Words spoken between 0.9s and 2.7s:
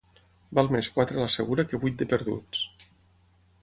quatre a la segura que vuit de perduts.